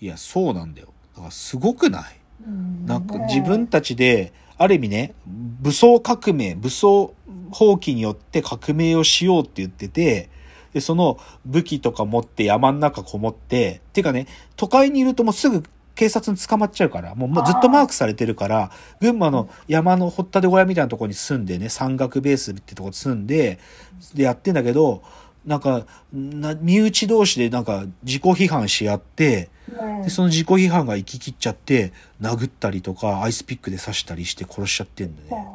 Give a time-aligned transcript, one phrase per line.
[0.00, 0.88] いや、そうなんだよ。
[1.14, 2.02] だからすごくない？
[2.46, 2.86] うん。
[2.86, 7.14] なんか自分たちで、ある意味ね、武装革命、武装
[7.50, 10.28] 放棄によって革命をしようって言ってて、
[10.72, 14.26] で、その武器とか持って山の中こもって、てかね、
[14.56, 15.62] 都会にいるともうすぐ
[15.94, 18.70] 警察に捕まっちゃうから、もうずっとマークされてるから、
[19.00, 23.58] 群馬の山の掘ったて小屋みたいなところに住んでね、山岳ベースってとこに住んで、
[24.14, 25.02] でやってんだけど、
[25.48, 35.48] なんか、な身内同士でなんか自己批判し合って、うんで、その自己批判が行き切っちゃって、殴ったりとか、アイスピックで刺したりして殺しちゃってんだよね。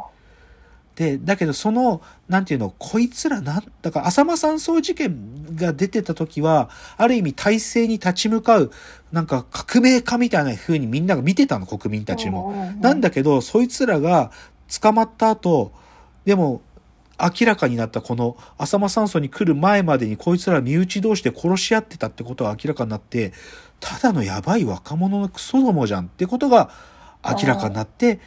[0.95, 8.71] で、だけどその、なんていうの、こいつらなん、だから浅間山荘事件が出てた時は、ある意味体制に立ち向かう、
[9.11, 12.73] なんか革命家みたいな風にみんなが見てたの、国民たちも。
[12.79, 14.31] なんだけど、そいつらが
[14.81, 15.71] 捕まった後、
[16.25, 16.61] でも、
[17.19, 23.33] 明らかになったこの浅間山荘に来る前までにこいつら身内同士で殺し合ってたってことが明らかになって、
[23.79, 26.71] ただのやばい若者のクソどもじゃんってことが
[27.23, 28.19] 明らかになって、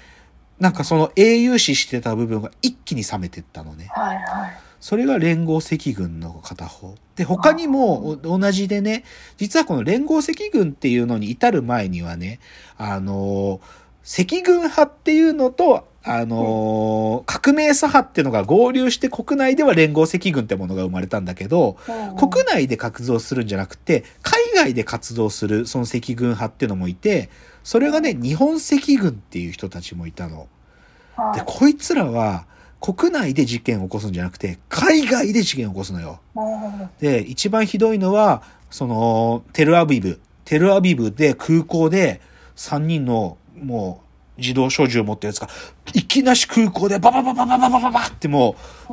[0.59, 3.89] なんかその英雄視してた部分が一気に冷めてったのね。
[3.93, 4.67] はいはい。
[4.81, 6.95] それが連合赤軍の片方。
[7.17, 9.05] で、他にもお同じでね、
[9.37, 12.41] 実はこの連合赤軍っていうのに至る前にはね、
[12.77, 21.77] あのー、赤軍派っていうのと、あのー革命左派っていうのが合流して国内では連合赤軍ってものが生まれたんだけど、
[22.19, 27.31] 国内で活動するんじゃなくて、海外で活動するその赤軍派っていうのもいて、
[27.65, 30.49] それがね、日本赤軍っていう人たちもいたの。
[31.35, 32.47] で、こいつらは、
[32.81, 36.21] 国内で事件を起こすんじゃなくて、海外で事件を起こすのよ。
[37.01, 40.21] で、一番ひどいのは、その、テルアビブ。
[40.45, 42.21] テルアビブで空港で
[42.57, 44.06] 3人のもう
[44.39, 45.49] 自動小銃を持ったやつが、
[45.95, 48.57] いきなし空港でバババババババババっても
[48.89, 48.93] う、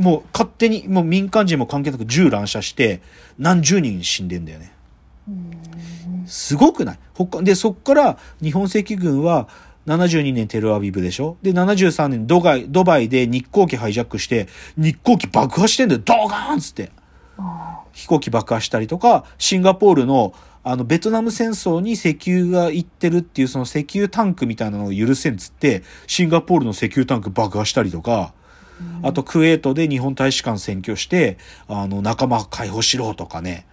[0.00, 3.00] もう勝手に、もう民間人も関係なく銃乱射して、
[3.38, 4.72] 何十人死んでんだよね。
[6.26, 9.48] すごくない他で、そっから日本赤軍は、
[9.86, 16.90] 72年テルアビブでしょで、73年ドバイ、ドバイで日航機ハイジャックして、日航機爆破してんだよドカーンつって。
[17.92, 20.34] 飛行機爆破したりとか、シンガポールの、
[20.68, 28.34] あの、ベトナム戦争に石油が行ってるっていう、その石油タンクみたいなのを許せんっつって、シンガポールの石油タンク爆破したりとか、
[29.04, 31.38] あと、クウェートで日本大使館占拠して、
[31.68, 33.64] あの、仲間解放しろとかね。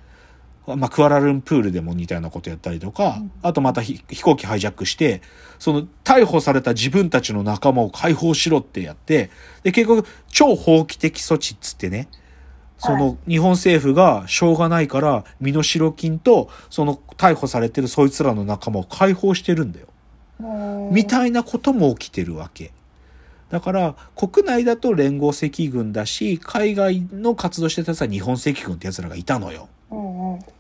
[0.68, 5.24] まあ、クアラルンプールでも似たようなことやったりとか、あとまたひ飛行機ハイジャックして、
[5.58, 9.32] その逮捕された自分たちの仲間を解放しろってやって、
[9.64, 12.08] で、結局、超法規的措置っつってね、
[12.78, 19.88] その日本政府がしょうがないから身代金とその逮捕されてるそいつらの仲間を解放してるんだよ。
[20.92, 22.72] みたいなことも起きてるわけ。
[23.50, 29.70] だから国内だと連合赤軍だし海外の活動してたやつは日本赤軍ってやつらがいたのよ。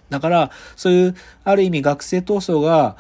[0.10, 2.96] だからそういうある意味学生闘争が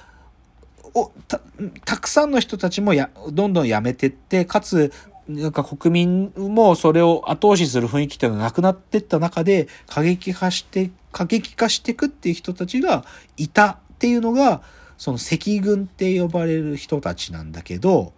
[0.96, 1.40] おた
[1.85, 4.91] たくさんの人たちもやどんどんやめてってかつ
[5.28, 13.06] なんか国民もそれを後押しする雰囲気っていうのがなくなってった中で過激化して、過激化していくっていう人たちが
[13.38, 14.61] いたっていうのが、
[14.97, 18.13] その赤軍って呼ばれる人たちなんだけど、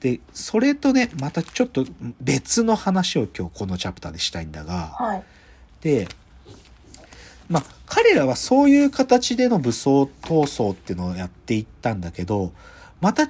[0.00, 1.86] で、それとね、またちょっと
[2.20, 5.24] 別の話を今日このチャプターでしたいんだが、はい。
[5.80, 6.08] で、
[7.48, 10.10] まあ、彼らはそういう形での武装闘
[10.42, 12.52] 争っていうのをやっていったんだけど、
[13.04, 13.28] また違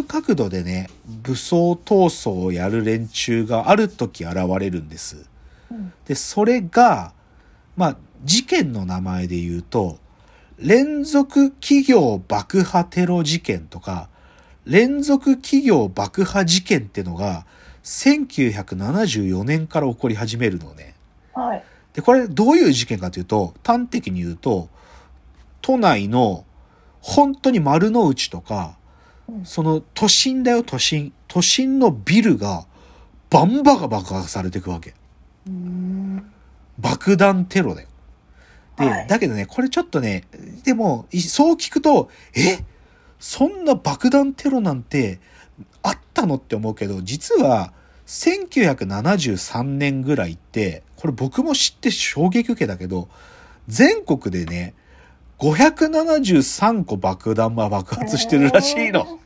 [0.00, 5.24] う角度でね、武装闘争をやる連中がある時現れるんです。
[5.70, 7.14] うんで、それが、
[7.74, 9.98] まあ、事件の名前で言うと、
[10.58, 14.10] 連続企業爆破テロ事件とか、
[14.66, 17.46] 連続企業爆破事件ってのが、
[17.82, 20.96] 1974年から起こり始めるのね。
[21.32, 21.64] はい。
[21.94, 24.68] で、これどういう事件かというと、端的に言うと、
[25.62, 26.44] 都内の
[27.00, 28.83] 本当に丸の内とか、うん
[29.44, 31.12] その都心だよ、都心。
[31.28, 32.66] 都心のビルが
[33.30, 34.94] バンバが爆破されていくわけ。
[36.78, 37.88] 爆弾テロだよ。
[38.78, 40.24] で、はいだけどね、これちょっとね、
[40.64, 42.58] でも、いそう聞くと、え？
[43.18, 45.20] そんな爆弾テロなんて
[45.82, 47.72] あったのって思うけど、実は、
[48.06, 53.08] 1973年ぐらいって、これ僕も知って衝撃受けたけど、
[53.68, 54.74] 全国でね、
[55.38, 59.18] 573個爆弾が爆発してるらしいの。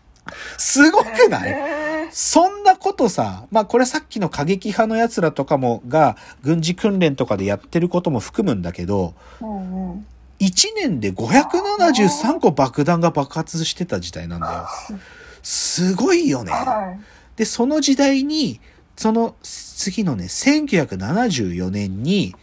[0.57, 1.51] すごくない？
[1.51, 10.07] えそんなことさ、まあこれさっきの過激派の奴らとかもが軍事訓練とかでやってることも含むんだけど、ーうんうん。
[10.41, 14.99] 1年で573個爆弾が爆発してた時代なんだよ。
[15.43, 16.53] すごいよね。
[16.53, 17.01] はい。
[17.37, 18.61] で、その時代に、
[18.97, 22.35] その次のね、1974年に、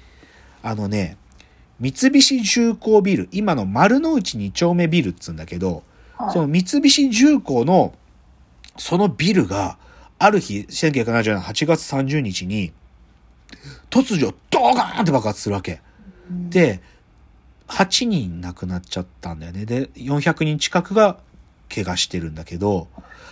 [0.61, 1.17] あのね、
[1.79, 5.83] 三菱重工ビル、今の丸の内2丁目ビルっつうんだけど、
[6.15, 6.31] はい。
[6.31, 7.93] その三菱重工の、
[8.77, 9.77] そのビルが、
[10.17, 12.71] ある日、1970年8月30日に、
[13.89, 15.81] 突如、ドーガーンって爆発するわけ。
[16.29, 16.81] うん、で、
[17.67, 19.65] 8人亡くなっちゃったんだよね。
[19.65, 21.17] で、400人近くが
[21.73, 22.87] 怪我してるんだけど、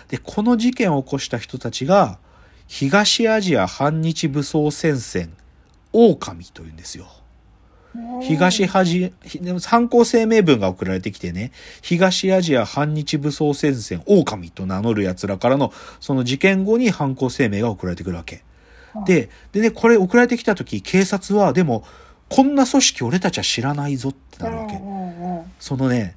[0.09, 2.19] で、この事件を起こした人たちが、
[2.67, 5.33] 東アジア反日武装戦線、
[5.91, 7.07] 狼というんですよ。
[8.21, 11.51] 東アジア、でも参考声明文が送られてきてね、
[11.81, 18.43] 東アジア反日武装戦線、狼と名乗る奴らからの、その事件後に犯行声明が送られてくるわけ。
[19.05, 21.83] で、でね、これ送られてきた時、警察は、でも、
[22.29, 24.79] こんな組織俺たちは知らないぞってなるわけ。
[25.59, 26.15] そのね、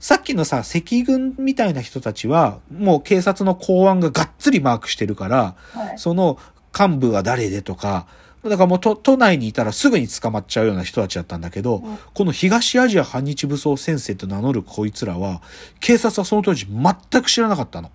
[0.00, 5.98] さっきのさ、赤軍みたいな人たちは、もう警察の公安ががっつりマークしてるから、はい。
[5.98, 6.38] その
[6.78, 8.06] 幹部は誰でとか、
[8.44, 15.42] だからもう都都内にいたらすぐに捕まっちゃうような人たちだったんだけど、うんこの東アジア反日武装戦線と名乗るこいつらは、
[15.80, 17.90] 警察はその当時全く知らなかったの。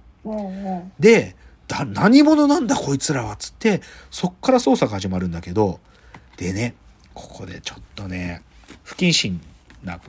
[1.00, 1.36] で、
[1.68, 3.82] だ、何者なんだこいつらはつって、
[4.12, 5.80] そっから捜査が始まるんだけど、
[6.38, 6.76] でね、
[7.14, 8.42] ここでちょっとね、
[8.84, 9.40] 不謹慎
[9.84, 10.00] な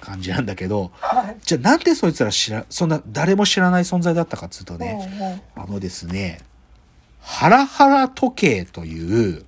[0.00, 1.36] 感じなんだけど、はい。
[1.42, 5.42] じゃあなんでそいつら知ら、そんな誰も知らない存在だったかっつうとね、ね。
[5.54, 6.40] あのですね、
[7.20, 9.44] ハラハラ時計という、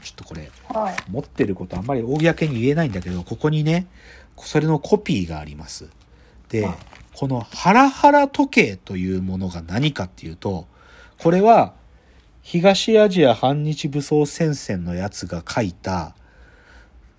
[0.00, 0.96] ちょっとこれ、はい。
[1.10, 3.86] 持ってることあんまり公に言えないんだけど、ここにね、
[4.38, 5.88] それのコピーがあります。
[6.48, 6.76] であ、
[7.14, 10.66] このハラハラ時計というものが何かっていうと、
[11.18, 11.74] これは
[12.42, 16.14] 東アジア反日武装戦線のやつが書いた、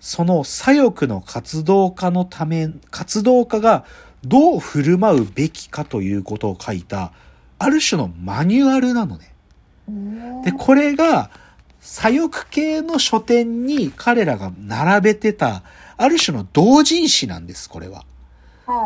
[0.00, 3.84] その左翼の活動家のため、活動家が
[4.24, 7.12] どう振る舞うべきかということを書いた、
[7.58, 9.32] ある種のマニュアルなのね。
[9.88, 11.30] うんで、これが、
[11.82, 15.64] 左翼系の書店に彼らが並べてた、
[15.96, 18.04] ある種の同人誌なんです、これは。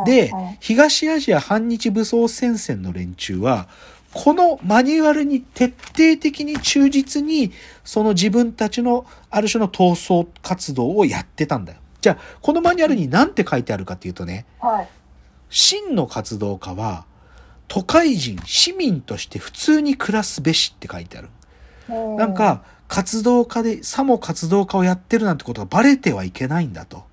[0.06, 3.68] ではい、東アジア反日武装戦線の連中は、
[4.14, 7.52] このマニュアルに徹底的に忠実に、
[7.84, 11.78] その自分たちのある種の闘争活動をやってたんだよ。
[12.00, 14.88] じゃあ、このマニュアルに何て書いてあるかっていうとね、はい。
[15.50, 17.04] 真の活動家は、
[17.68, 21.28] 都会人、市民として普通に暮らすべしって書いてある。
[21.90, 27.04] うんなん、か、活動家で、さも活動家をやってるなんてことがバレてはいけないんだと。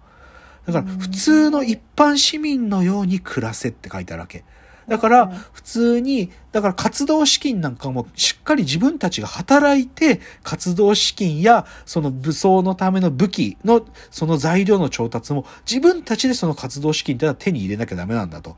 [0.65, 4.43] だから、うん普通の一般市民のように暮らせって書いてあるわけ。
[4.87, 18.57] だかうんら、普通に、だから活動資金なんかもしっかり自分たちが働いて、活動資金や、その武装のための武器の、その材料の調達も、自分たちでその活動資金ってのは手に入れなきゃダメなんだと。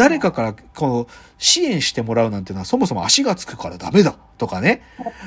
[0.00, 1.06] 誰かから、この、
[1.36, 4.82] 支援してもらうなんていうのはそもそも足がつくからダメだとかね。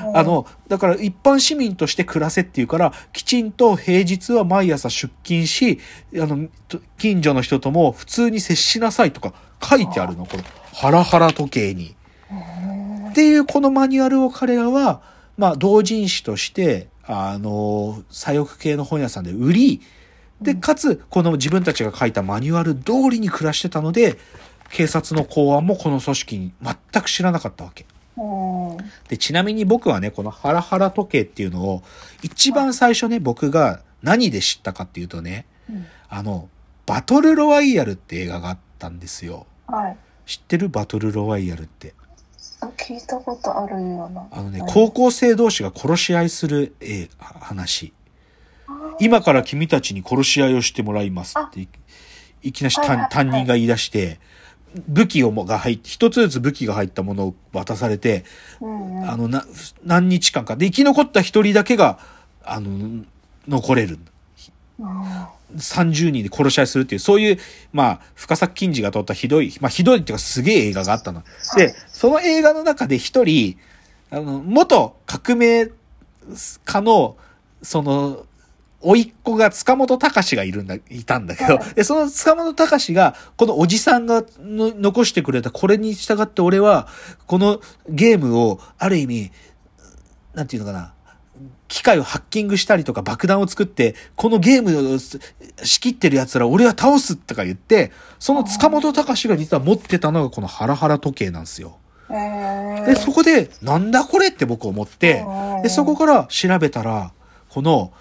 [0.08, 5.80] うんあ、の、だから一般市民として暮らせっていうから、きちんと平日は毎朝出勤し、
[6.16, 10.44] あの、と近所の人とも普通に接しなさいとか書いてあるの、この
[10.74, 11.96] ハラハラ時計に。
[12.32, 15.04] うんっていうこのマニュアルを彼らは、
[15.38, 19.82] まあ、同人誌として、あの、左翼系の本屋さんで売り、
[20.42, 24.18] で、かつ、この自分たちが書いたマニュアル通りに暮らしてたので、
[24.74, 27.86] 警察の公安もこの組織に全く知らなかったわけ。
[28.18, 28.78] うん
[29.08, 31.84] で、ちなみに僕はね、このハラハラ時計っていうのを、
[32.24, 36.50] 一番最初ね、僕が何で知ったかっていうとね、うんあの、
[36.86, 39.46] バトルロワイヤルって映画があったんですよ。
[39.68, 39.98] はい。
[40.26, 40.70] 知ってる？
[40.70, 41.94] バトルロワイヤルって。
[42.60, 44.28] あ聞いたことあるような。
[44.32, 47.94] あのね、はい高校生同士が殺し合いする、えー話。
[49.00, 51.68] 今から君たちに殺し合いをしてもらいますってい、
[52.42, 54.20] いきなしはいはいはい担担任が言い出して、
[54.88, 58.26] 武器をもが入って、一つずつ武器が入ったものを渡されて、
[58.62, 59.46] うんうんあの、な、
[59.84, 62.00] 何日間かで生き残った一人だけが、
[62.44, 63.04] あの、
[63.48, 64.00] 残れる。
[64.80, 64.94] うん
[65.58, 67.38] 30人で殺し合いするっていう、そういう、
[67.72, 71.24] まあ、深作金次が撮ったひどい、まあ、ひどいっていうかすげえ映画があったの。
[71.56, 73.58] で、その映画の中で一人、
[74.10, 75.70] あの、元革命
[76.66, 77.18] 家の、
[77.62, 78.26] その、
[78.84, 86.88] 甥っ子が塚本隆がいるんだ、いたんだけど、で、その塚本隆が、このおじさんがの残してくれたこれに従って俺は、
[87.26, 89.32] このゲームを、ある意味、
[90.34, 90.94] なんていうのかな、
[91.68, 101.78] 機械をハッキングしたりとか爆弾を作って、このゲームを仕切ってる奴ら俺は倒すとか言って、その塚本隆が実は持ってたのがこのハラハラ時計なんですよ。
[102.10, 102.86] えー。
[102.86, 105.26] で、そこで、なんだこれって僕思って、
[105.64, 107.12] で、そこから調べたら、
[107.50, 107.92] この、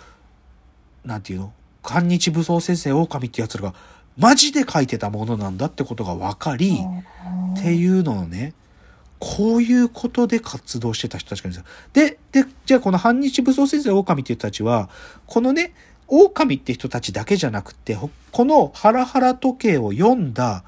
[1.04, 1.52] なんていうの？
[1.82, 3.74] 韓日武装先生狼ってやつらが、
[4.16, 8.54] マジで書いてたものなんだってことが分かり、うんっていうのをね、
[9.18, 12.08] こういうことで活動してた人たちがいるんですよ。
[12.32, 14.88] で、で、じゃあこの反日武装先生狼っていう人たちは、
[15.26, 15.74] このね、
[16.08, 20.64] 狼って人たちだけじゃなくて、ほこのハラハラ時計を読んだ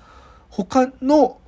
[0.51, 1.39] 他の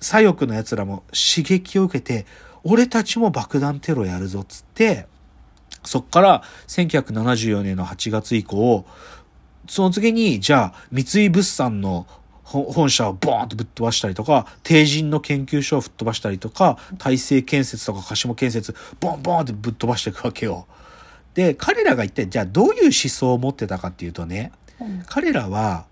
[0.00, 2.26] 左翼の奴らも刺激を受けて、
[2.62, 5.06] 俺たちも爆弾テロやるぞっつって、
[5.84, 8.84] そっから1974年の8月以降、
[9.68, 12.06] その次に、じゃあ、三井物産の
[12.42, 20.66] ほ本社をボーンとぶっ飛ばしたりとか、帝人の研究所を吹っ飛ばしたりとか、大成建設とか鹿島建設、ボンボンってぶっ飛ばしていくわけよ。
[21.34, 25.86] で、彼らが一体、じゃあどういう思想を持ってたかっていうとね、うん彼らは、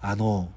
[0.00, 0.48] あの、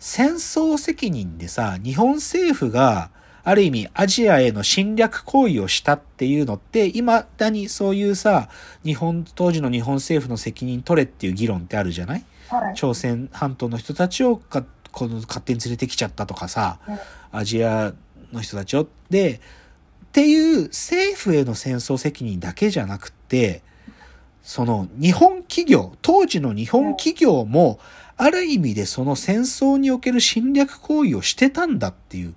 [0.00, 3.10] 戦争責任でさ、日本政府が、
[3.48, 8.50] ある意味アジアへの侵略行為をしたっていうのって、未だにそういうさ、
[8.84, 12.24] 日本、当時の日本政府の責任取れっていう議論ってあるじゃない？
[12.48, 12.74] はい。
[12.74, 16.98] 朝鮮半島の人たちをかこの勝手に連れてきちゃったとかさ、うん
[17.30, 17.92] アジア
[18.32, 18.88] の人たちを。
[19.10, 23.62] で、っていう政府への戦争責任だけじゃなくて、
[24.42, 27.78] その日本企業、当時の日本企業も、
[28.16, 32.34] ある意味でその戦争における侵略行為をしてたんだっていう、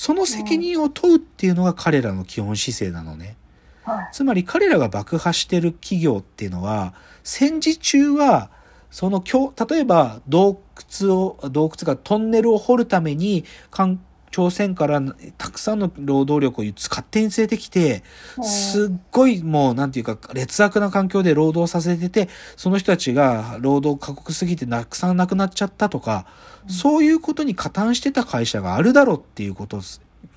[0.00, 3.36] その責任を問うっていうのが彼らの基本姿勢なのね。
[3.84, 4.08] はい。
[4.12, 8.48] つまり彼らが爆破してる企業っていうのは、戦時中は、
[8.90, 10.62] その今日、例えば洞
[11.02, 15.02] 窟を、洞窟がトンネルを掘るために、韓朝鮮から
[15.38, 18.04] たくさんの労働力を勝手に連れてきて、
[18.42, 26.26] すっごいもうなんていうか劣悪な環境で労働させてて、その人たちが労働過酷すぎてたくさん亡くなっちゃったとか、
[26.68, 29.80] そういうことに加担してた会社があるだろうっていうことを、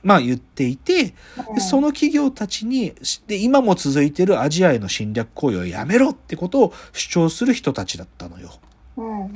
[0.01, 1.13] まあ言っていて、
[1.53, 2.93] でその企業たちに、
[3.27, 8.53] で、今も続いてるアジアへの侵略行為をやめろってことを主張する人たちだったのよ。
[8.97, 9.33] うんうん。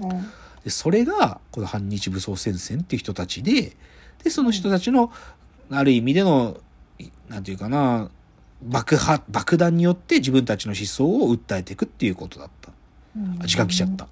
[0.63, 3.77] で、それが、この反日武装戦線っていう人たちで、
[4.23, 5.11] で、その人たちの、
[5.69, 6.57] ある意味での、
[6.99, 8.09] いなんていうかな、
[8.63, 12.71] 爆破、爆弾によって自分たちの思想を訴えていくっていうことだった。
[13.15, 14.07] うんあ時間来ちゃった。